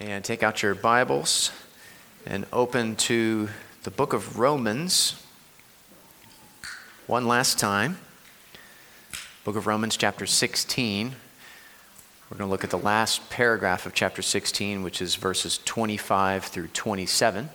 [0.00, 1.50] And take out your Bibles
[2.24, 3.48] and open to
[3.82, 5.20] the book of Romans
[7.08, 7.98] one last time.
[9.42, 11.16] Book of Romans, chapter 16.
[12.30, 16.44] We're going to look at the last paragraph of chapter 16, which is verses 25
[16.44, 17.48] through 27.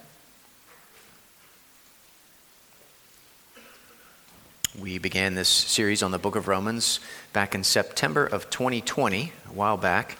[4.81, 6.99] We began this series on the book of Romans
[7.31, 10.17] back in September of 2020, a while back.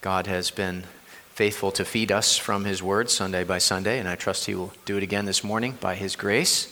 [0.00, 0.84] God has been
[1.40, 4.74] faithful to feed us from His Word Sunday by Sunday, and I trust He will
[4.84, 6.66] do it again this morning by His grace.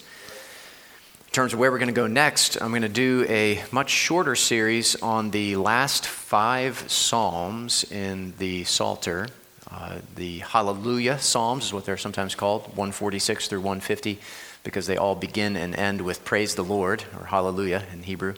[1.27, 3.89] In terms of where we're going to go next, I'm going to do a much
[3.89, 9.29] shorter series on the last five Psalms in the Psalter.
[9.71, 14.19] Uh, the Hallelujah Psalms is what they're sometimes called, 146 through 150,
[14.65, 18.35] because they all begin and end with Praise the Lord, or Hallelujah in Hebrew.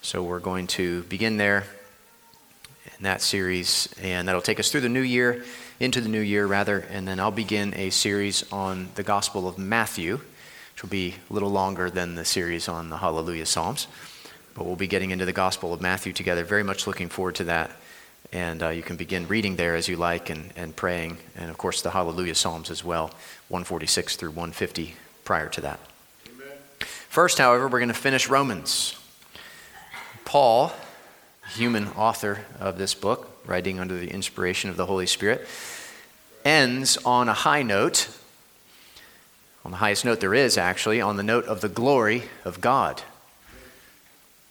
[0.00, 1.64] So we're going to begin there
[2.98, 5.44] in that series, and that'll take us through the new year,
[5.80, 9.58] into the new year rather, and then I'll begin a series on the Gospel of
[9.58, 13.86] Matthew, which will be a little longer than the series on the Hallelujah Psalms.
[14.54, 16.44] But we'll be getting into the Gospel of Matthew together.
[16.44, 17.70] Very much looking forward to that.
[18.32, 21.18] And uh, you can begin reading there as you like and, and praying.
[21.36, 23.06] And of course, the Hallelujah Psalms as well,
[23.48, 25.80] 146 through 150 prior to that.
[26.26, 26.58] Amen.
[26.80, 28.98] First, however, we're going to finish Romans.
[30.24, 30.72] Paul
[31.48, 35.44] human author of this book, writing under the inspiration of the Holy Spirit,
[36.44, 38.08] ends on a high note,
[39.64, 43.02] on the highest note there is actually, on the note of the glory of God.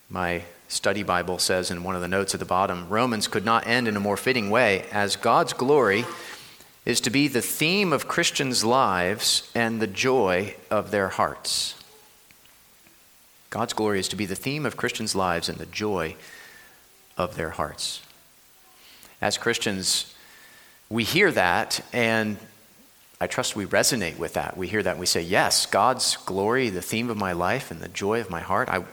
[0.10, 3.68] My study Bible says in one of the notes at the bottom Romans could not
[3.68, 6.04] end in a more fitting way, as God's glory
[6.84, 11.76] is to be the theme of Christians' lives and the joy of their hearts.
[13.50, 16.16] God's glory is to be the theme of Christians' lives and the joy
[17.18, 18.02] of their hearts.
[19.22, 20.14] As Christians,
[20.90, 22.38] we hear that, and
[23.20, 24.58] I trust we resonate with that.
[24.58, 27.82] We hear that and we say, Yes, God's glory, the theme of my life, and
[27.82, 28.70] the joy of my heart.
[28.70, 28.84] I,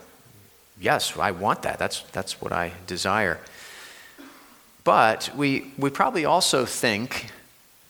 [0.81, 1.78] yes, I want that.
[1.78, 3.38] That's, that's what I desire.
[4.82, 7.31] But we, we probably also think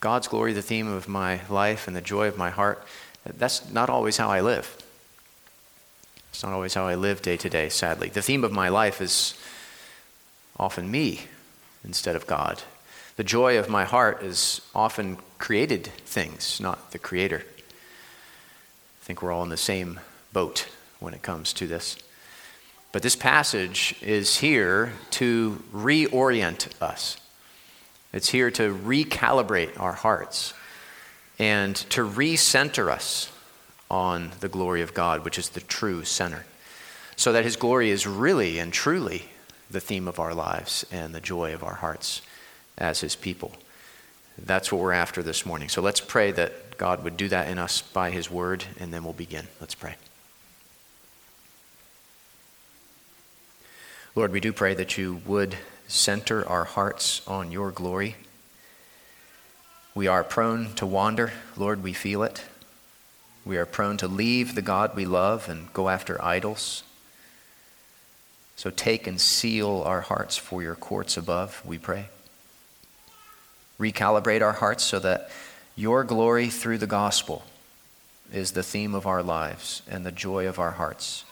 [0.00, 2.84] God's glory, the theme of my life, and the joy of my heart,
[3.24, 4.76] that's not always how I live.
[6.30, 8.08] It's not always how I live day to day, sadly.
[8.08, 9.34] The theme of my life is
[10.58, 11.22] often me
[11.84, 12.62] instead of God.
[13.16, 17.44] The joy of my heart is often created things, not the Creator.
[17.44, 20.00] I think we're all in the same
[20.32, 20.66] boat
[20.98, 21.96] when it comes to this.
[22.90, 27.18] But this passage is here to reorient us.
[28.12, 30.54] It's here to recalibrate our hearts
[31.38, 33.30] and to recenter us
[33.90, 36.46] on the glory of God, which is the true center,
[37.16, 39.28] so that His glory is really and truly
[39.74, 42.22] the theme of our lives and the joy of our hearts
[42.78, 43.52] as His people.
[44.38, 45.68] That's what we're after this morning.
[45.68, 49.04] So let's pray that God would do that in us by His word, and then
[49.04, 49.46] we'll begin.
[49.60, 49.96] Let's pray.
[54.16, 55.56] Lord, we do pray that you would
[55.88, 58.16] center our hearts on your glory.
[59.94, 61.32] We are prone to wander.
[61.56, 62.44] Lord, we feel it.
[63.44, 66.82] We are prone to leave the God we love and go after idols.
[68.56, 72.08] So take and seal our hearts for your courts above, we pray.
[73.78, 75.30] Recalibrate our hearts so that
[75.76, 77.44] your glory through the gospel
[78.32, 81.24] is the theme of our lives and the joy of our hearts.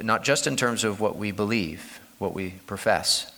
[0.00, 3.32] Not just in terms of what we believe, what we profess,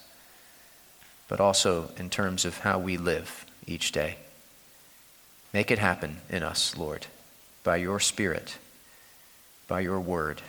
[1.28, 4.16] but also in terms of how we live each day.
[5.53, 7.06] Make it happen in us, Lord,
[7.65, 8.59] by your Spirit,
[9.66, 10.42] by your word.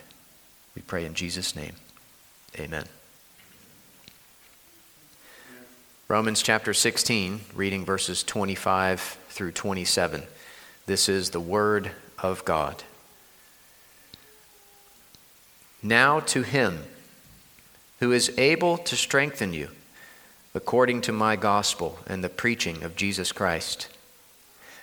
[0.75, 1.75] We pray in Jesus' name.
[2.59, 2.85] Amen.
[6.09, 10.23] Romans chapter 16, reading verses 25 through 27.
[10.85, 12.83] This is the Word of God.
[15.81, 16.79] Now to Him
[18.01, 19.69] who is able to strengthen you
[20.53, 23.87] according to my gospel and the preaching of Jesus Christ,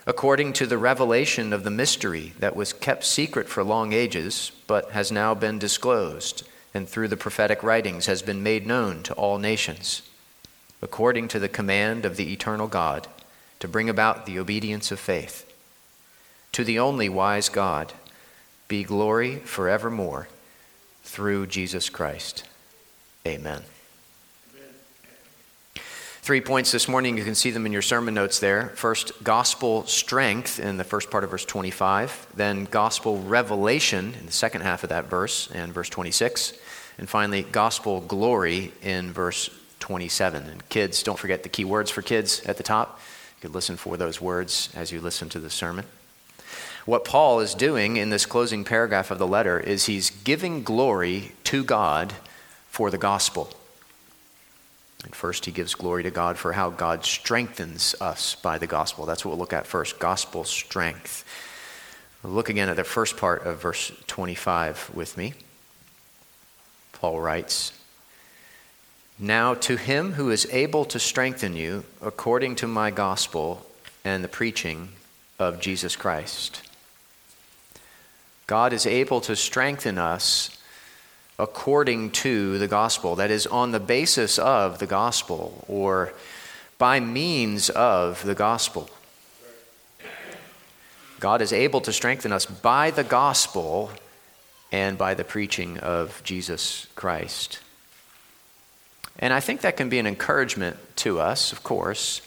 [0.07, 4.93] according to the revelation of the mystery that was kept secret for long ages, but
[4.93, 9.39] has now been disclosed and through the prophetic writings has been made known to all
[9.39, 10.03] nations,
[10.83, 13.07] according to the command of the eternal God,
[13.61, 15.45] to bring about the obedience of faith.
[16.53, 17.93] To the only wise God
[18.69, 20.29] be glory forevermore
[21.03, 22.45] through Jesus Christ.
[23.27, 23.63] Amen.
[26.29, 27.17] Three points this morning.
[27.17, 28.69] You can see them in your sermon notes there.
[28.75, 32.27] First, gospel strength in the first part of verse 25.
[32.35, 36.53] Then, gospel revelation in the second half of that verse and verse 26.
[36.99, 39.49] And finally, gospel glory in verse
[39.81, 40.43] 27.
[40.43, 43.01] And kids, don't forget the key words for kids at the top.
[43.39, 45.87] You could listen for those words as you listen to the sermon.
[46.85, 51.33] What Paul is doing in this closing paragraph of the letter is he's giving glory
[51.45, 52.13] to God
[52.69, 53.51] for the gospel.
[55.05, 59.07] And first, he gives glory to God for how God strengthens us by the gospel.
[59.07, 61.25] That's what we'll look at first gospel strength.
[62.25, 65.35] Look again at the first part of verse 25 with me.
[66.93, 67.73] Paul writes,
[69.21, 73.65] Now to him who is able to strengthen you according to my gospel
[74.05, 74.89] and the preaching
[75.39, 76.63] of Jesus Christ.
[78.49, 80.58] God is able to strengthen us
[81.39, 86.13] according to the gospel, that is, on the basis of the gospel or
[86.79, 88.89] by means of the gospel.
[91.21, 93.91] God is able to strengthen us by the gospel
[94.71, 97.61] and by the preaching of Jesus Christ.
[99.19, 102.21] And I think that can be an encouragement to us, of course,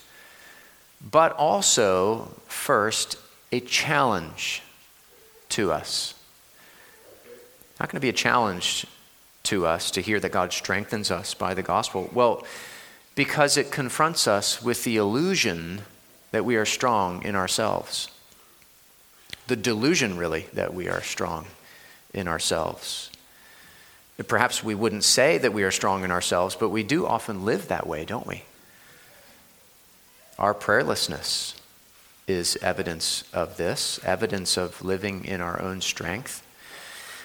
[1.10, 3.18] but also, first,
[3.52, 4.62] a challenge
[5.50, 6.14] to us.
[7.80, 8.86] Not going to be a challenge
[9.44, 12.10] to us to hear that God strengthens us by the gospel?
[12.14, 12.46] Well,
[13.16, 15.82] because it confronts us with the illusion
[16.32, 18.08] that we are strong in ourselves.
[19.48, 21.48] The delusion, really, that we are strong
[22.14, 23.10] in ourselves.
[24.28, 27.68] Perhaps we wouldn't say that we are strong in ourselves, but we do often live
[27.68, 28.44] that way, don't we?
[30.38, 31.56] Our prayerlessness
[32.28, 36.46] is evidence of this, evidence of living in our own strength.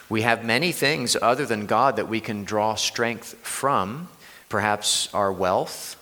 [0.08, 4.08] We have many things other than God that we can draw strength from,
[4.48, 5.96] perhaps our wealth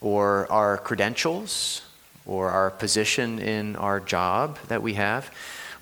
[0.00, 1.82] or our credentials
[2.24, 5.30] or our position in our job that we have,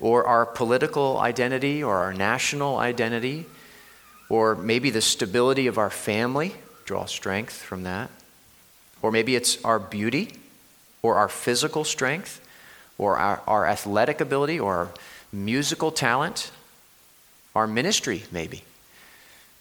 [0.01, 3.45] or our political identity or our national identity,
[4.27, 8.09] or maybe the stability of our family, draw strength from that.
[9.01, 10.33] Or maybe it's our beauty
[11.01, 12.41] or our physical strength
[12.97, 14.89] or our, our athletic ability or our
[15.31, 16.51] musical talent
[17.55, 18.63] our ministry, maybe,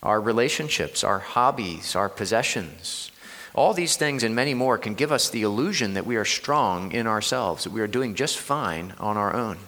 [0.02, 3.10] our relationships, our hobbies, our possessions.
[3.54, 6.92] All these things and many more can give us the illusion that we are strong
[6.92, 9.58] in ourselves, that we are doing just fine on our own.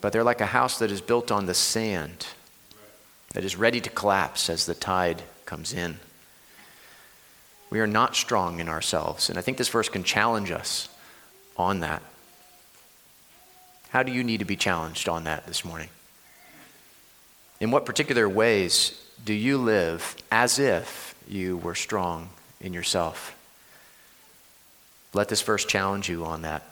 [0.00, 2.26] But they're like a house that is built on the sand,
[3.32, 5.98] that is ready to collapse as the tide comes in.
[7.70, 10.88] We are not strong in ourselves, and I think this verse can challenge us
[11.56, 12.02] on that.
[13.90, 15.88] How do you need to be challenged on that this morning?
[17.60, 22.30] In what particular ways do you live as if you were strong
[22.60, 23.36] in yourself?
[25.12, 26.64] Let this verse challenge you on that.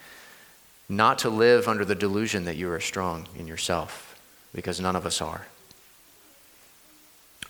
[0.88, 4.19] Not to live under the delusion that you are strong in yourself,
[4.55, 5.46] because none of us are.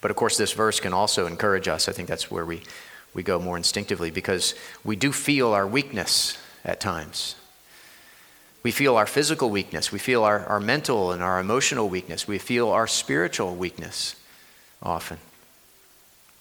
[0.01, 1.89] But of course, this verse can also encourage us.
[1.89, 2.63] I think that's where we,
[3.15, 7.37] we go more instinctively, because we do feel our weakness at times.
[8.63, 9.93] We feel our physical weakness.
[9.93, 12.27] We feel our, our mental and our emotional weakness.
[12.27, 14.17] We feel our spiritual weakness
[14.83, 15.19] often.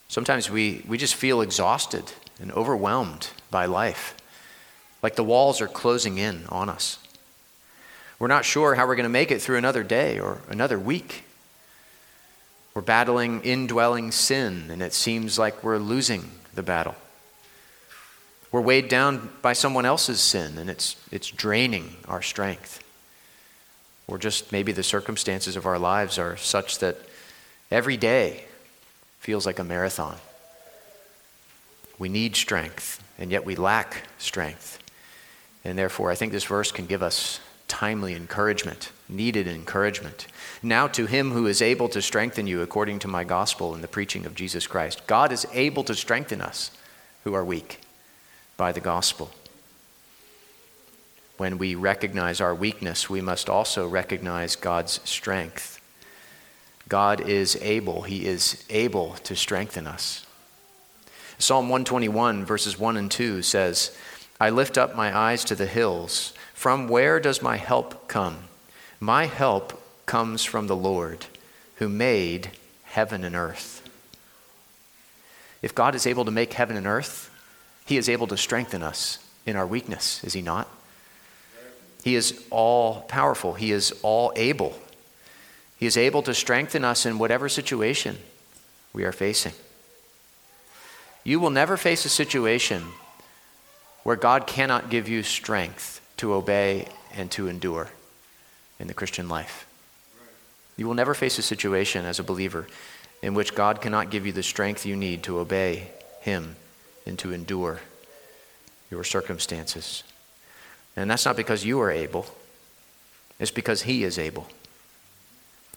[0.07, 2.03] Sometimes we, we just feel exhausted
[2.39, 4.15] and overwhelmed by life,
[5.03, 6.97] like the walls are closing in on us.
[8.19, 11.23] We're not sure how we're going to make it through another day or another week.
[12.73, 16.95] We're battling indwelling sin, and it seems like we're losing the battle.
[18.51, 22.83] We're weighed down by someone else's sin and it's, it's draining our strength.
[24.07, 26.98] Or just maybe the circumstances of our lives are such that
[27.69, 28.45] every day
[29.19, 30.15] feels like a marathon.
[32.00, 34.79] We need strength, and yet we lack strength.
[35.65, 40.27] And therefore, I think this verse can give us timely encouragement, needed encouragement.
[40.63, 43.89] Now, to him who is able to strengthen you according to my gospel and the
[43.89, 46.72] preaching of Jesus Christ, God is able to strengthen us
[47.25, 47.81] who are weak
[48.57, 49.31] by the gospel.
[51.37, 55.79] When we recognize our weakness, we must also recognize God's strength.
[56.89, 60.25] God is able, He is able to strengthen us.
[61.37, 63.95] Psalm 121, verses 1 and 2 says,
[64.39, 66.33] I lift up my eyes to the hills.
[66.53, 68.39] From where does my help come?
[68.99, 71.27] My help comes from the Lord,
[71.75, 72.51] who made
[72.85, 73.87] heaven and earth.
[75.61, 77.29] If God is able to make heaven and earth,
[77.88, 80.67] he is able to strengthen us in our weakness, is He not?
[82.03, 84.77] He is all powerful, He is all able.
[85.77, 88.17] He is able to strengthen us in whatever situation
[88.94, 89.53] we are facing.
[91.24, 92.84] You will never face a situation
[94.03, 97.89] where God cannot give you strength to obey and to endure
[98.79, 99.65] in the Christian life.
[100.75, 102.67] You will never face a situation as a believer
[103.22, 105.91] in which God cannot give you the strength you need to obey
[106.22, 106.56] Him
[107.07, 107.81] and to endure
[108.91, 110.03] your circumstances.
[110.95, 112.25] And that's not because you are able,
[113.39, 114.47] it's because He is able.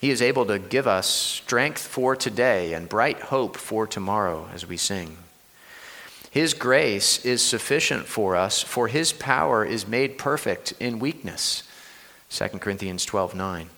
[0.00, 4.66] He is able to give us strength for today and bright hope for tomorrow as
[4.66, 5.18] we sing.
[6.30, 11.64] His grace is sufficient for us, for his power is made perfect in weakness.
[12.30, 13.68] 2 Corinthians 12 9.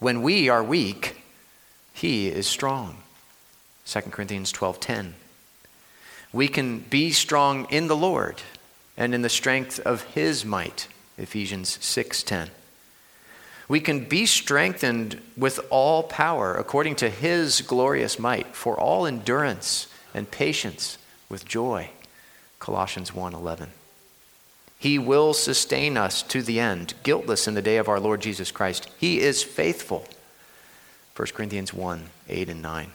[0.00, 1.22] When we are weak,
[1.94, 2.98] he is strong.
[3.86, 5.14] 2 Corinthians 12 10.
[6.34, 8.42] We can be strong in the Lord
[8.96, 10.88] and in the strength of his might.
[11.16, 12.50] Ephesians 6 10.
[13.68, 19.86] We can be strengthened with all power according to his glorious might for all endurance
[20.12, 20.98] and patience
[21.28, 21.90] with joy.
[22.58, 23.68] Colossians 1:11.
[24.76, 28.50] He will sustain us to the end, guiltless in the day of our Lord Jesus
[28.50, 28.88] Christ.
[28.98, 30.04] He is faithful.
[31.14, 32.90] 1 Corinthians 1 8 and 9.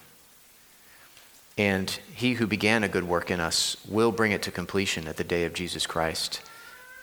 [1.59, 5.17] And he who began a good work in us will bring it to completion at
[5.17, 6.41] the day of Jesus Christ.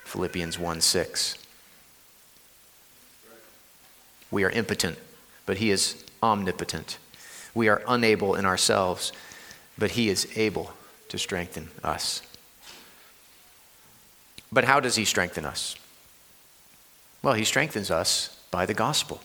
[0.04, 1.36] Philippians 1 6.
[4.30, 4.96] We are impotent,
[5.44, 6.96] but He is omnipotent.
[7.54, 9.12] We are unable in ourselves,
[9.76, 10.72] but He is able
[11.10, 12.22] to strengthen us.
[14.50, 15.76] But how does He strengthen us?
[17.22, 19.20] Well, He strengthens us by the gospel.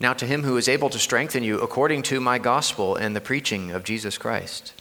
[0.00, 3.20] Now, to Him who is able to strengthen you according to my gospel and the
[3.20, 4.72] preaching of Jesus Christ.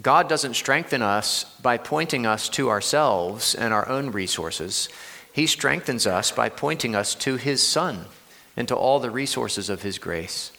[0.00, 4.88] God doesn't strengthen us by pointing us to ourselves and our own resources.
[5.32, 8.06] He strengthens us by pointing us to His Son
[8.56, 10.52] and to all the resources of His grace.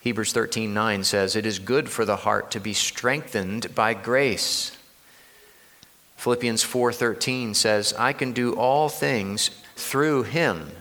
[0.00, 4.72] Hebrews 13:9 says, "It is good for the heart to be strengthened by grace."
[6.16, 10.72] Philippians 4:13 says, "I can do all things through him,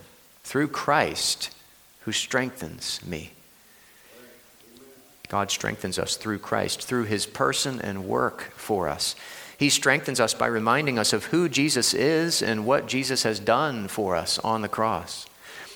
[0.48, 1.50] through Christ,
[2.02, 3.34] who strengthens me."
[5.28, 9.14] God strengthens us through Christ, through his person and work for us.
[9.58, 13.90] He strengthens us by reminding us of who Jesus is and what Jesus has done
[13.90, 15.26] for us on the cross,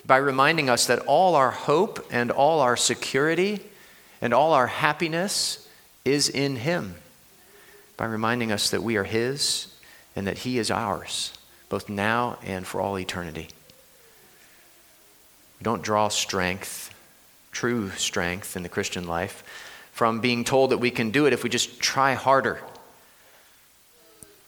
[0.06, 3.60] by reminding us that all our hope and all our security
[4.22, 5.68] and all our happiness
[6.06, 6.96] is in Him,
[7.98, 9.68] by reminding us that we are His
[10.16, 11.34] and that He is ours,
[11.68, 13.50] both now and for all eternity.
[15.62, 16.94] We don't draw strength,
[17.53, 19.46] true strength in the Christian life,
[19.94, 22.60] from being told that we can do it if we just try harder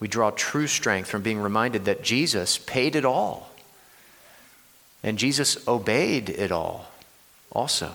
[0.04, 3.50] we draw true strength from being reminded that Jesus paid it all.
[5.02, 6.92] And Jesus obeyed it all
[7.54, 7.94] also.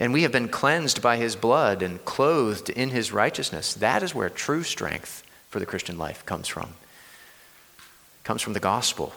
[0.00, 3.72] And we have been cleansed by his blood and clothed in his righteousness.
[3.74, 6.70] That is where true strength for the Christian life comes from.
[6.70, 9.12] It comes from the gospel,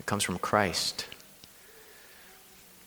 [0.00, 1.04] it comes from Christ.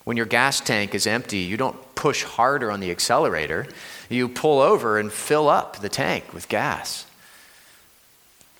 [0.08, 3.66] When your gas tank is empty, you don't push harder on the accelerator.
[4.08, 7.04] You pull over and fill up the tank with gas.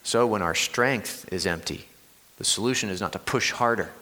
[0.02, 1.86] So, when our strength is empty,
[2.36, 3.92] the solution is not to push harder.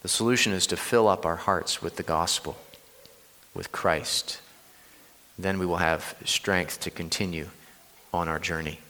[0.00, 2.56] The solution is to fill up our hearts with the gospel,
[3.52, 4.40] with Christ.
[5.38, 7.48] Then we will have strength to continue
[8.14, 8.80] on our journey.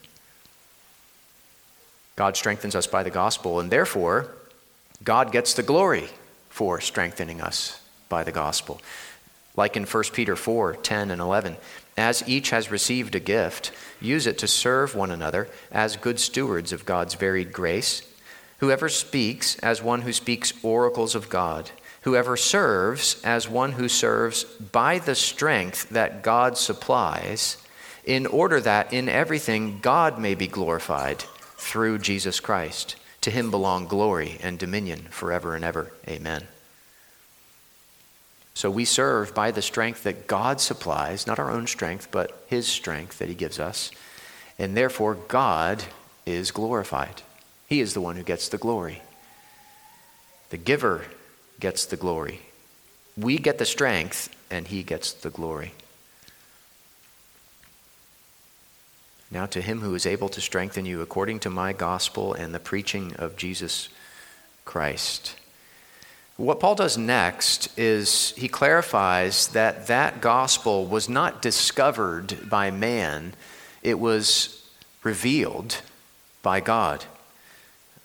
[2.15, 4.29] God strengthens us by the gospel, and therefore,
[5.03, 6.11] God gets the glory
[6.55, 8.79] for strengthening us by the gospel.
[9.57, 11.57] Like in 1 Peter 4 10 and 11.
[11.97, 16.71] As each has received a gift, use it to serve one another as good stewards
[16.71, 18.03] of God's varied grace.
[18.59, 21.71] Whoever speaks, as one who speaks oracles of God.
[22.03, 27.57] Whoever serves, as one who serves by the strength that God supplies,
[28.05, 31.25] in order that in everything God may be glorified
[31.57, 32.95] through Jesus Christ.
[33.25, 35.91] To him belong glory and dominion forever and ever.
[36.07, 36.43] Amen.
[38.53, 42.67] So we serve by the strength that God supplies, not our own strength, but His
[42.67, 43.89] strength that He gives us.
[44.59, 45.85] And therefore, God
[46.27, 47.23] is glorified.
[47.67, 49.01] He is the one who gets the glory.
[50.51, 51.05] The giver
[51.59, 52.41] gets the glory.
[53.17, 55.73] We get the strength, and He gets the glory.
[59.35, 62.59] Now, to Him who is able to strengthen you according to my gospel and the
[62.59, 63.89] preaching of Jesus
[64.63, 65.35] Christ
[66.37, 73.33] what Paul does next is he clarifies that that gospel was not discovered by man,
[73.81, 74.69] it was
[75.01, 75.81] revealed
[76.43, 77.05] by God.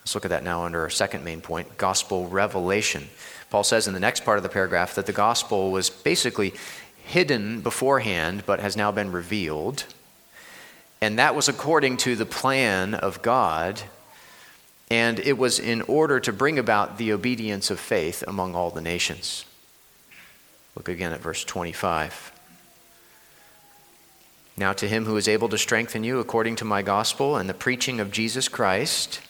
[0.01, 3.09] Let's look at that now under our second main point gospel revelation.
[3.51, 6.55] Paul says in the next part of the paragraph that the gospel was basically
[7.03, 9.87] hidden beforehand but has now been revealed.
[11.01, 13.81] And that was according to the plan of God
[14.91, 18.81] and it was in order to bring about the obedience of faith among all the
[18.81, 19.45] nations.
[20.75, 22.33] Look again at verse 25.
[24.57, 27.55] Now, to him who is able to strengthen you according to my gospel and the
[27.55, 29.21] preaching of Jesus Christ,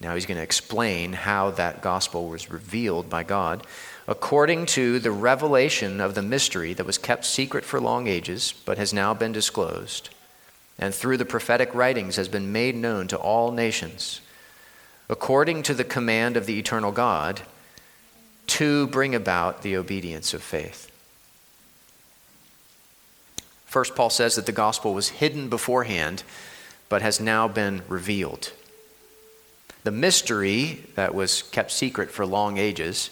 [0.00, 3.64] now he's going to explain how that gospel was revealed by God,
[4.10, 8.76] according to the revelation of the mystery that was kept secret for long ages, but
[8.76, 10.10] has now been disclosed,
[10.80, 14.20] and through the prophetic writings has been made known to all nations,
[15.08, 17.42] according to the command of the eternal God,
[18.48, 20.90] to bring about the obedience of faith.
[23.64, 26.24] First, Paul says that the gospel was hidden beforehand,
[26.88, 28.50] but has now been revealed.
[29.84, 33.10] The mystery that was kept secret for long ages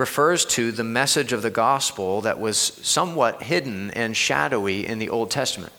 [0.00, 5.10] refers to the message of the gospel that was somewhat hidden and shadowy in the
[5.10, 5.74] Old Testament.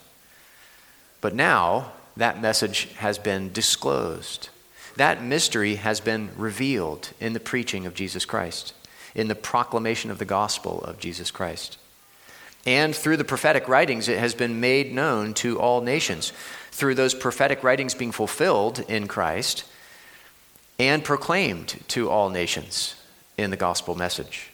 [1.20, 4.48] But now, that message has been disclosed.
[4.94, 8.74] That mystery has been revealed in the preaching of Jesus Christ,
[9.12, 11.76] in the proclamation of the gospel of Jesus Christ.
[12.64, 16.32] And through the prophetic writings, it has been made known to all nations.
[16.70, 19.64] Through those prophetic writings being fulfilled in Christ
[20.78, 22.94] and proclaimed to all nations
[23.36, 24.50] in the gospel message.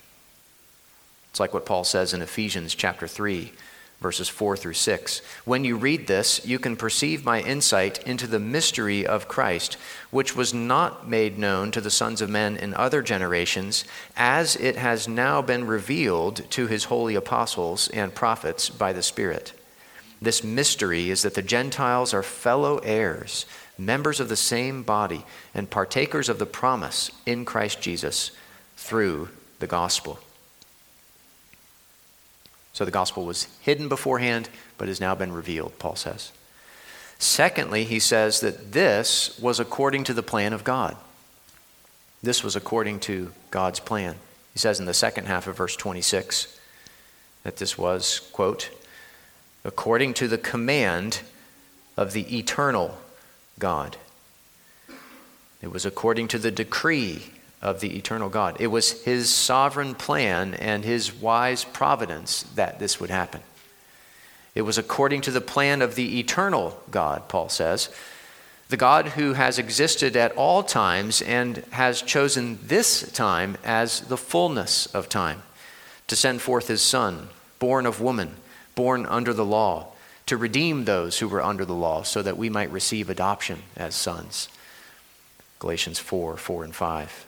[1.30, 3.52] It's like what Paul says in Ephesians chapter 3
[4.00, 5.22] verses 4 through 6.
[5.44, 9.76] When you read this, you can perceive my insight into the mystery of Christ,
[10.10, 13.84] which was not made known to the sons of men in other generations,
[14.16, 19.52] as it has now been revealed to his holy apostles and prophets by the Spirit.
[20.22, 25.70] This mystery is that the Gentiles are fellow heirs, members of the same body, and
[25.70, 28.30] partakers of the promise in Christ Jesus
[28.78, 30.20] through the gospel.
[32.72, 36.30] So the gospel was hidden beforehand, but has now been revealed, Paul says.
[37.18, 40.96] Secondly, he says that this was according to the plan of God.
[42.22, 44.14] This was according to God's plan.
[44.52, 46.56] He says in the second half of verse 26
[47.42, 48.70] that this was, quote,
[49.64, 51.20] according to the command
[51.96, 52.96] of the eternal
[53.58, 53.96] God.
[55.60, 58.56] It was according to the decree of the eternal God.
[58.60, 63.40] It was his sovereign plan and his wise providence that this would happen.
[64.54, 67.90] It was according to the plan of the eternal God, Paul says,
[68.68, 74.18] the God who has existed at all times and has chosen this time as the
[74.18, 75.42] fullness of time
[76.06, 78.36] to send forth his Son, born of woman,
[78.74, 79.92] born under the law,
[80.26, 83.94] to redeem those who were under the law so that we might receive adoption as
[83.94, 84.50] sons.
[85.58, 87.26] Galatians 4 4 and 5.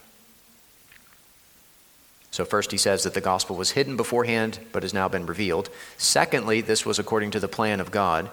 [2.30, 5.68] So, first, he says that the gospel was hidden beforehand, but has now been revealed.
[5.98, 8.30] Secondly, this was according to the plan of God.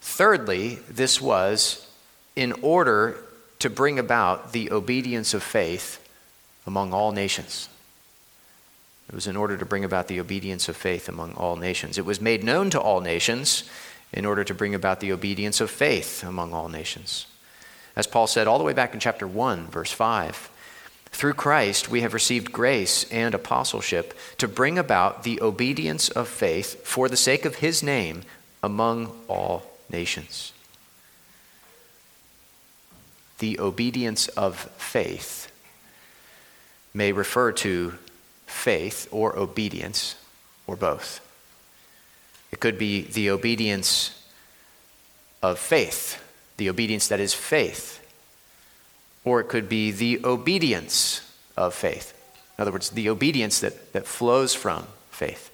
[0.00, 1.90] Thirdly, this was
[2.36, 3.16] in order
[3.60, 6.06] to bring about the obedience of faith
[6.66, 7.68] among all nations.
[9.08, 11.98] It was in order to bring about the obedience of faith among all nations.
[11.98, 13.64] It was made known to all nations
[14.12, 17.26] in order to bring about the obedience of faith among all nations.
[17.96, 20.50] As Paul said all the way back in chapter 1, verse 5.
[21.14, 26.84] Through Christ, we have received grace and apostleship to bring about the obedience of faith
[26.84, 28.22] for the sake of his name
[28.64, 30.52] among all nations.
[33.38, 35.52] The obedience of faith
[36.92, 37.94] may refer to
[38.46, 40.16] faith or obedience
[40.66, 41.20] or both.
[42.50, 44.20] It could be the obedience
[45.44, 46.20] of faith,
[46.56, 48.03] the obedience that is faith
[49.24, 51.20] or it could be the obedience
[51.56, 52.12] of faith.
[52.56, 55.50] In other words, the obedience that, that flows from faith.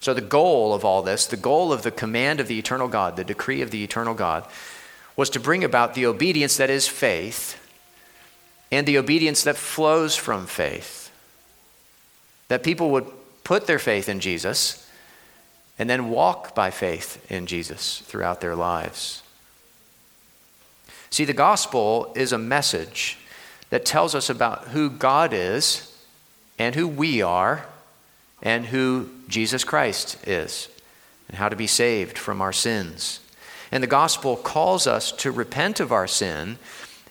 [0.00, 3.16] So, the goal of all this, the goal of the command of the eternal God,
[3.16, 4.44] the decree of the eternal God,
[5.16, 7.58] was to bring about the obedience that is faith
[8.72, 11.10] and the obedience that flows from faith.
[12.48, 13.06] That people would
[13.44, 14.88] put their faith in Jesus
[15.78, 19.22] and then walk by faith in Jesus throughout their lives.
[21.10, 23.18] See, the gospel is a message
[23.70, 25.92] that tells us about who God is
[26.58, 27.66] and who we are
[28.42, 30.68] and who Jesus Christ is
[31.28, 33.20] and how to be saved from our sins.
[33.72, 36.58] And the gospel calls us to repent of our sin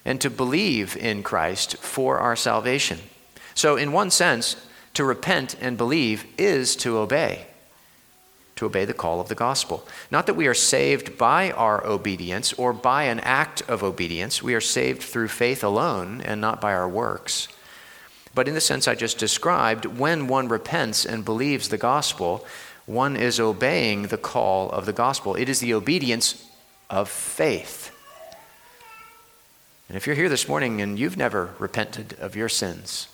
[0.06, 3.00] and to believe in Christ for our salvation.
[3.54, 4.56] So, in one sense,
[4.94, 7.49] to repent and believe is to obey
[8.60, 9.88] to obey the call of the gospel.
[10.12, 14.54] Not that we are saved by our obedience or by an act of obedience, we
[14.54, 17.48] are saved through faith alone and not by our works.
[18.36, 22.46] But in the sense I just described, when one repents and believes the gospel,
[22.86, 25.36] one is obeying the call of the gospel.
[25.36, 26.46] It is the obedience
[26.90, 27.96] of faith.
[29.88, 33.08] And if you're here this morning and you've never repented of your sins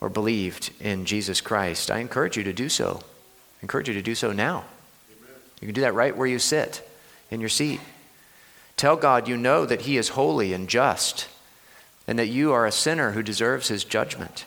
[0.00, 3.00] or believed in Jesus Christ, I encourage you to do so.
[3.02, 4.64] I encourage you to do so now.
[5.60, 6.86] You can do that right where you sit
[7.30, 7.80] in your seat.
[8.76, 11.28] Tell God you know that He is holy and just
[12.06, 14.44] and that you are a sinner who deserves His judgment.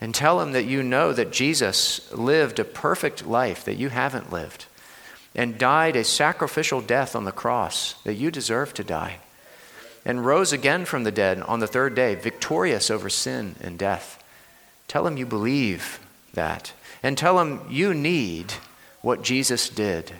[0.00, 4.32] And tell Him that you know that Jesus lived a perfect life that you haven't
[4.32, 4.66] lived
[5.34, 9.18] and died a sacrificial death on the cross that you deserve to die
[10.04, 14.22] and rose again from the dead on the third day, victorious over sin and death.
[14.88, 16.00] Tell Him you believe
[16.34, 16.72] that.
[17.02, 18.54] And tell Him you need
[19.02, 20.12] what Jesus did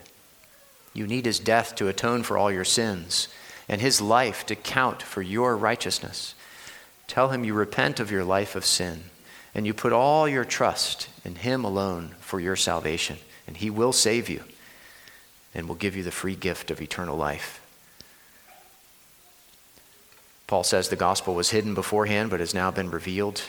[0.95, 3.29] you need his death to atone for all your sins
[3.67, 6.35] and his life to count for your righteousness.
[7.07, 9.05] Tell him you repent of your life of sin
[9.55, 13.93] and you put all your trust in him alone for your salvation, and he will
[13.93, 14.45] save you
[15.55, 17.61] and will give you the free gift of eternal life.
[20.47, 23.43] Paul says the gospel was hidden beforehand but has now been revealed,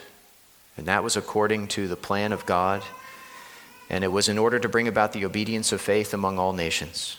[0.77, 2.83] and that was according to the plan of God,
[3.93, 7.17] and it was in order to bring about the obedience of faith among all nations.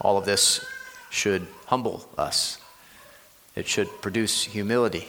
[0.00, 0.64] All of this
[1.10, 2.58] should humble us,
[3.56, 5.08] it should produce humility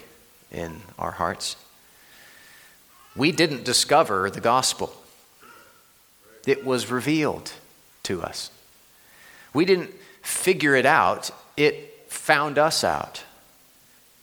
[0.51, 1.55] in our hearts.
[3.15, 4.91] We didn't discover the gospel,
[6.47, 7.51] it was revealed
[8.01, 8.49] to us.
[9.53, 9.91] We didn't
[10.23, 13.23] figure it out, it found us out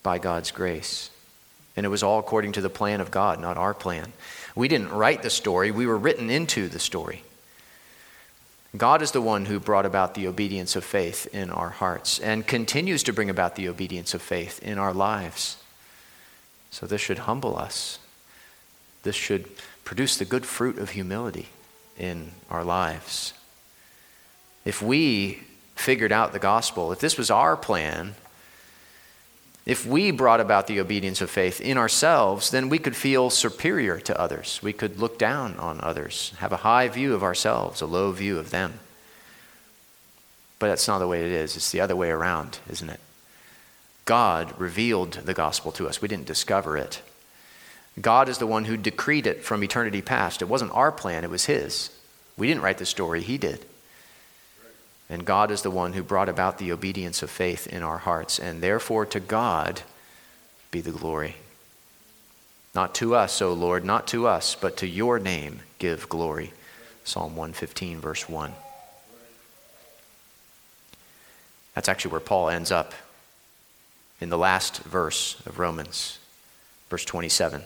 [0.03, 1.11] by God's grace.
[1.77, 4.13] And it was all according to the plan of God, not our plan.
[4.55, 7.23] We didn't write the story, we were written into the story.
[8.77, 12.47] God is the one who brought about the obedience of faith in our hearts and
[12.47, 15.57] continues to bring about the obedience of faith in our lives.
[16.71, 17.99] So this should humble us.
[19.05, 19.49] This should
[19.85, 21.49] produce the good fruit of humility
[21.99, 23.33] in our lives.
[24.65, 28.17] If we figured out the gospel, if this was our plan,
[29.69, 34.01] if we brought about the obedience of faith in ourselves, then we could feel superior
[34.01, 34.61] to others.
[34.63, 38.39] We could look down on others, have a high view of ourselves, a low view
[38.39, 38.81] of them.
[40.59, 41.55] But that's not the way it is.
[41.55, 42.99] It's the other way around, isn't it?
[44.07, 47.03] God revealed the gospel to us, we didn't discover it.
[48.01, 50.41] God is the one who decreed it from eternity past.
[50.41, 51.91] It wasn't our plan, it was His.
[52.39, 53.67] We didn't write the story, He did.
[55.11, 58.39] And God is the one who brought about the obedience of faith in our hearts.
[58.39, 59.83] And therefore, to God
[60.71, 61.37] be the glory.
[62.75, 66.53] Not to us, O Lord, not to us, but to your name give glory.
[67.05, 68.53] Psalm 115, verse 1.
[71.75, 72.93] That's actually where Paul ends up
[74.21, 76.19] in the last verse of Romans,
[76.91, 77.63] verse 27.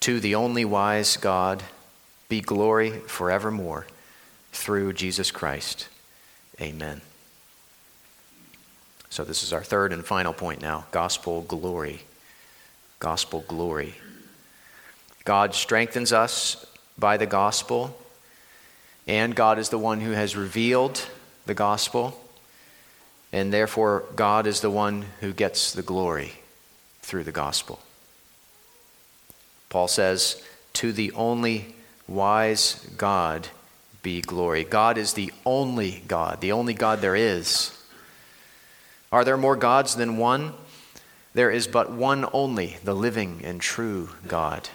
[0.00, 1.62] To the only wise God,
[2.28, 3.86] be glory forevermore
[4.52, 5.88] through Jesus Christ.
[6.60, 7.00] Amen.
[9.10, 12.00] So, this is our third and final point now gospel glory.
[12.98, 13.94] Gospel glory.
[15.24, 16.66] God strengthens us
[16.98, 17.96] by the gospel,
[19.06, 21.06] and God is the one who has revealed
[21.44, 22.22] the gospel,
[23.32, 26.32] and therefore God is the one who gets the glory
[27.02, 27.80] through the gospel.
[29.68, 30.42] Paul says,
[30.74, 31.74] To the only
[32.08, 33.48] wise God
[34.02, 34.64] be glory.
[34.64, 37.76] God is the only God, the only God there is.
[39.10, 40.52] Are there more gods than one?
[41.34, 44.68] There is but one only, the living and true God.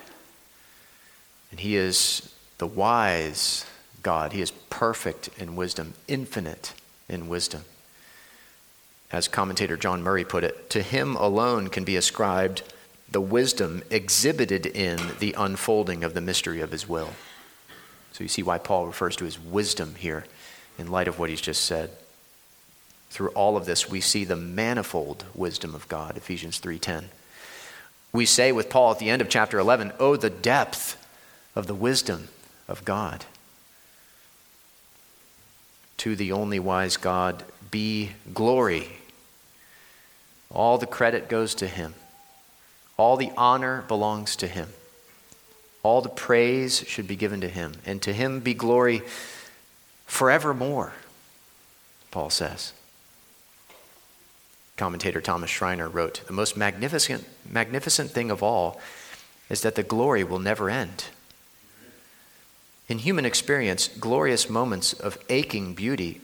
[1.50, 3.66] And He is the wise
[4.04, 4.34] God.
[4.34, 6.74] He is perfect in wisdom, infinite
[7.10, 7.64] in wisdom.
[9.12, 12.64] As commentator John Murray put it, to Him alone can be ascribed
[13.12, 17.10] the wisdom exhibited in the unfolding of the mystery of his will.
[18.14, 20.26] So you see why Paul refers to his wisdom here
[20.78, 21.92] in light of what he's just said.
[23.10, 27.10] Through all of this we see the manifold wisdom of God, Ephesians 3:10.
[28.14, 30.98] We say with Paul at the end of chapter 11, "Oh the depth
[31.56, 32.30] of the wisdom
[32.68, 33.26] of God."
[35.98, 39.00] To the only wise God be glory.
[40.50, 41.96] All the credit goes to him.
[43.02, 44.70] All the honor belongs to him.
[45.82, 49.02] All the praise should be given to him, and to him be glory
[50.06, 50.94] forevermore,
[52.12, 52.74] Paul says.
[54.78, 58.80] Commentator Thomas Schreiner wrote The most magnificent, magnificent thing of all
[59.50, 61.06] is that the glory will never end.
[62.88, 66.22] In human experience, glorious moments of aching beauty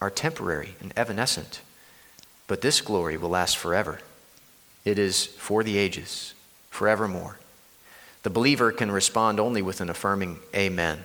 [0.00, 1.62] are temporary and evanescent,
[2.46, 3.98] but this glory will last forever.
[4.84, 6.34] It is for the ages,
[6.70, 7.38] forevermore.
[8.22, 11.04] The believer can respond only with an affirming Amen.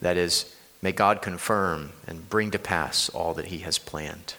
[0.00, 4.34] That is, may God confirm and bring to pass all that He has planned.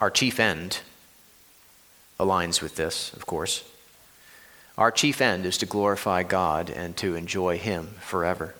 [0.00, 0.80] Our chief end
[2.18, 3.64] aligns with this, of course.
[4.76, 8.54] Our chief end is to glorify God and to enjoy Him forever.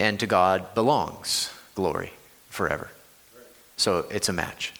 [0.00, 2.14] And to God belongs glory
[2.48, 2.90] forever.
[3.84, 4.72] So it's a match.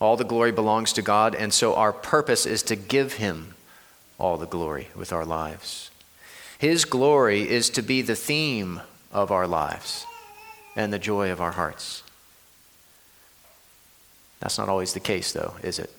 [0.00, 3.56] All the glory belongs to God, and so our purpose is to give Him
[4.18, 5.90] all the glory with our lives.
[6.58, 8.80] His glory is to be the theme
[9.12, 10.06] of our lives
[10.76, 12.02] and the joy of our hearts.
[14.40, 15.92] That's not always the case, though, is it?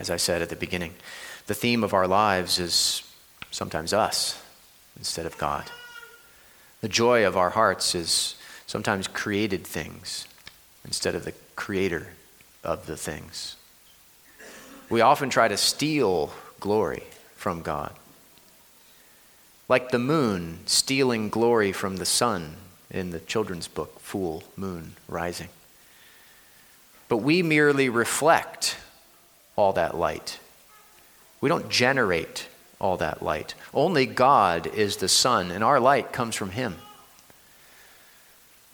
[0.00, 0.94] As I said at the beginning,
[1.46, 3.04] the theme of our lives is
[3.52, 4.42] sometimes us
[4.98, 5.70] instead of God.
[6.80, 8.34] The joy of our hearts is
[8.74, 10.26] sometimes created things
[10.84, 12.08] instead of the creator
[12.64, 13.54] of the things.
[14.90, 17.04] We often try to steal glory
[17.36, 17.92] from God.
[19.68, 22.56] Like the moon stealing glory from the sun
[22.90, 25.50] in the children's book, Fool, Moon, Rising.
[27.08, 28.76] But we merely reflect
[29.54, 30.40] all that light.
[31.40, 32.48] We don't generate
[32.80, 33.54] all that light.
[33.72, 36.74] Only God is the sun, and our light comes from Him.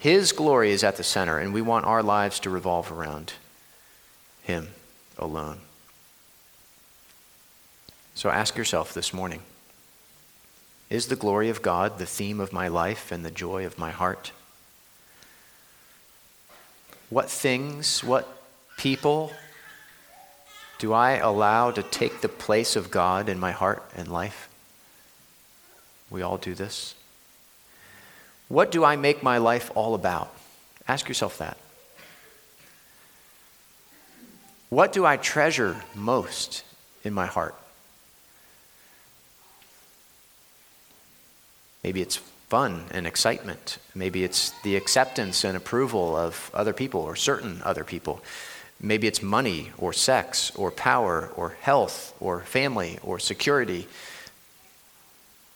[0.01, 3.35] His glory is at the center, and we want our lives to revolve around
[4.43, 4.69] Him
[5.19, 5.59] alone.
[8.15, 9.43] So ask yourself this morning
[10.89, 13.91] Is the glory of God the theme of my life and the joy of my
[13.91, 14.33] heart?
[17.11, 18.27] What things, what
[18.79, 19.35] people
[20.79, 24.49] do I allow to take the place of God in my heart and life?
[26.09, 26.95] We all do this.
[28.51, 30.35] What do I make my life all about?
[30.89, 31.57] Ask yourself that.
[34.71, 36.65] What do I treasure most
[37.05, 37.55] in my heart?
[41.85, 42.17] Maybe it's
[42.49, 43.79] fun and excitement.
[43.95, 48.21] Maybe it's the acceptance and approval of other people or certain other people.
[48.81, 53.87] Maybe it's money or sex or power or health or family or security.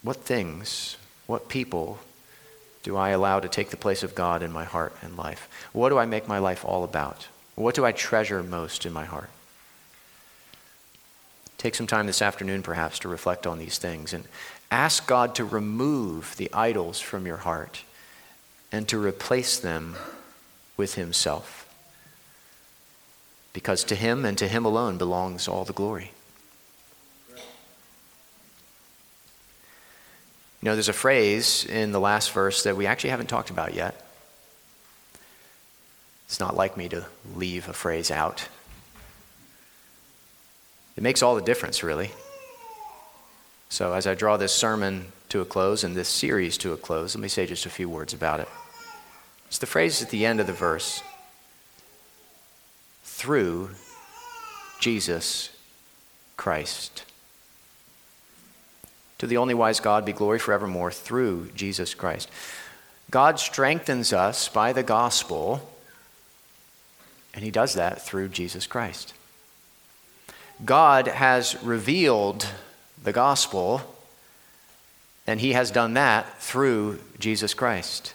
[0.02, 1.98] What things, what people
[2.84, 5.48] do I allow to take the place of God in my heart and life?
[5.72, 7.26] What do I make my life all about?
[7.56, 9.30] What do I treasure most in my heart?
[11.56, 14.24] Take some time this afternoon, perhaps, to reflect on these things and
[14.70, 17.82] ask God to remove the idols from your heart
[18.70, 19.96] and to replace them
[20.76, 21.66] with Himself.
[23.54, 26.10] Because to Him and to Him alone belongs all the glory.
[30.64, 33.74] You know, there's a phrase in the last verse that we actually haven't talked about
[33.74, 34.02] yet.
[36.24, 37.04] It's not like me to
[37.36, 38.48] leave a phrase out.
[40.96, 42.12] It makes all the difference, really.
[43.68, 47.14] So, as I draw this sermon to a close and this series to a close,
[47.14, 48.48] let me say just a few words about it.
[49.48, 51.02] It's the phrase at the end of the verse
[53.02, 53.68] through
[54.80, 55.50] Jesus
[56.38, 57.04] Christ.
[59.24, 62.30] To the only wise God be glory forevermore through Jesus Christ.
[63.10, 65.66] God strengthens us by the gospel,
[67.32, 69.14] and He does that through Jesus Christ.
[70.62, 72.46] God has revealed
[73.02, 73.96] the gospel,
[75.26, 78.12] and He has done that through Jesus Christ.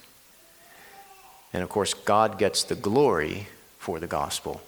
[1.52, 3.48] And of course, God gets the glory
[3.80, 4.62] for the gospel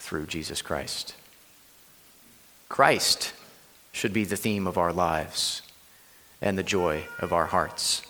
[0.00, 1.14] through Jesus Christ.
[2.68, 3.32] Christ
[3.96, 5.62] should be the theme of our lives
[6.42, 8.02] and the joy of our hearts.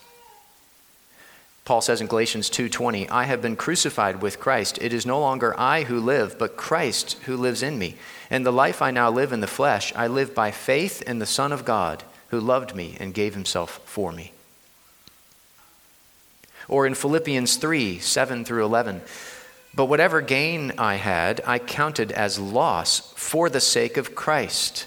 [1.64, 4.78] Paul says in Galatians 2:20, "I have been crucified with Christ.
[4.80, 7.96] It is no longer I who live, but Christ who lives in me.
[8.30, 11.24] And the life I now live in the flesh, I live by faith in the
[11.24, 14.32] Son of God, who loved me and gave himself for me."
[16.66, 19.02] Or in Philippians 3, 7 through 11,
[19.72, 24.86] "But whatever gain I had, I counted as loss for the sake of Christ.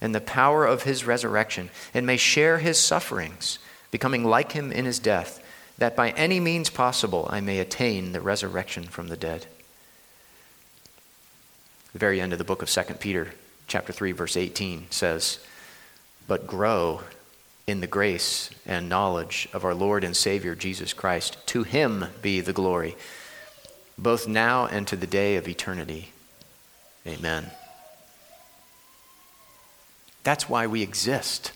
[0.00, 3.58] and the power of his resurrection, and may share his sufferings,
[3.90, 5.42] becoming like him in his death
[5.78, 9.46] that by any means possible I may attain the resurrection from the dead.
[11.92, 13.32] The very end of the book of 2 Peter,
[13.66, 15.38] chapter 3, verse 18 says,
[16.26, 17.02] But grow
[17.66, 21.36] in the grace and knowledge of our Lord and Savior Jesus Christ.
[21.48, 22.96] To him be the glory,
[23.98, 26.12] both now and to the day of eternity.
[27.06, 27.50] Amen.
[30.26, 31.52] That's why we exist.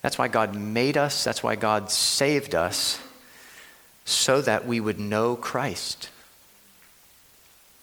[0.00, 1.24] That's why God made us.
[1.24, 2.98] That's why God saved us,
[4.06, 6.08] so that we would know Christ,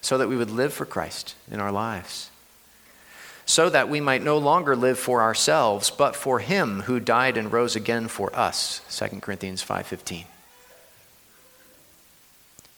[0.00, 2.28] so that we would live for Christ in our lives,
[3.46, 7.52] so that we might no longer live for ourselves, but for Him who died and
[7.52, 8.80] rose again for us.
[8.88, 10.26] 2 Corinthians 5:15.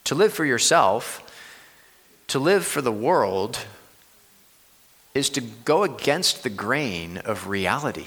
[0.05, 1.23] To live for yourself,
[2.29, 3.61] to live for the world,
[5.15, 8.07] is to go against the grain of reality.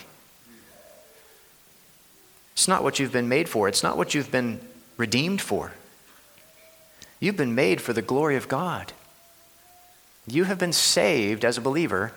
[2.54, 4.60] It's not what you've been made for, it's not what you've been
[4.98, 5.74] redeemed for.
[7.20, 8.94] You've been made for the glory of God.
[10.28, 12.12] You have been saved as a believer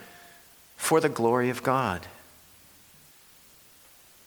[0.77, 2.07] for the glory of God.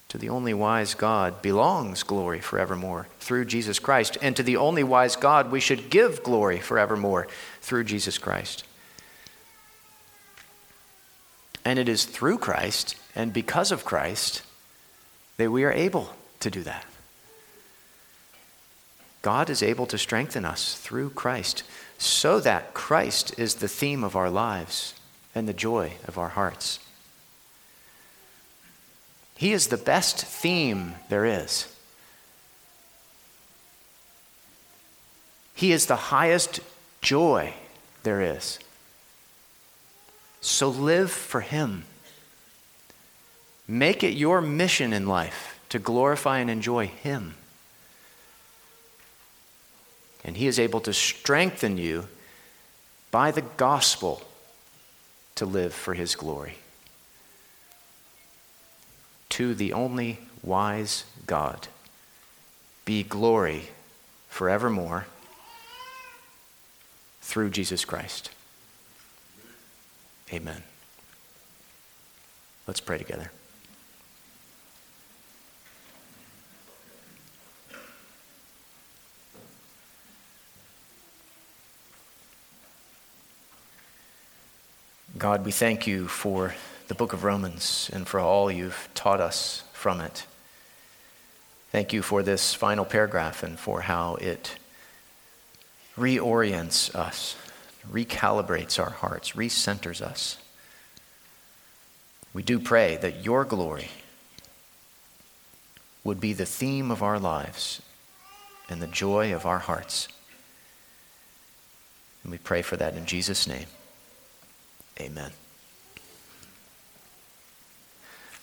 [0.10, 4.18] To the only wise God belongs glory forevermore through Jesus Christ.
[4.22, 7.28] And to the only wise God we should give glory forevermore
[7.62, 8.66] through Jesus Christ.
[11.64, 14.42] And it is through Christ and because of Christ
[15.38, 16.86] that we are able to do that.
[19.22, 21.64] God is able to strengthen us through Christ
[21.98, 24.96] so that Christ is the theme of our lives
[25.36, 26.80] and the joy of our hearts.
[29.36, 31.68] He is the best theme there is.
[35.56, 36.60] He is the highest
[37.02, 37.54] joy
[38.04, 38.58] there is.
[40.42, 41.86] So live for Him.
[43.68, 47.36] Make it your mission in life to glorify and enjoy Him.
[50.26, 52.08] And He is able to strengthen you
[53.12, 54.24] by the gospel
[55.36, 56.58] to live for His glory.
[59.30, 61.68] To the only wise God
[62.84, 63.70] be glory
[64.28, 65.06] forevermore
[67.22, 68.32] through Jesus Christ.
[70.34, 70.64] Amen.
[72.66, 73.32] Let's pray together.
[85.18, 86.56] God, we thank you for
[86.88, 90.26] the book of Romans and for all you've taught us from it.
[91.72, 94.56] Thank you for this final paragraph and for how it
[95.98, 97.36] reorients us
[97.90, 100.38] recalibrates our hearts, recenters us.
[102.34, 103.90] We do pray that your glory
[106.04, 107.82] would be the theme of our lives
[108.70, 110.08] and the joy of our hearts.
[112.24, 113.68] And we pray for that in Jesus' name.
[115.00, 115.32] Amen.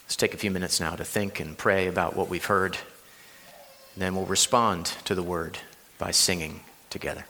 [0.04, 2.76] Let's take a few minutes now to think and pray about what we've heard.
[3.94, 5.58] And then we'll respond to the word
[5.98, 7.24] by singing together.